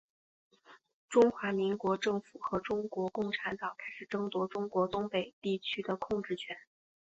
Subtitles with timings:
[1.09, 6.57] 中华民国政府和中国共产党开始争夺中国东北地区的控制权。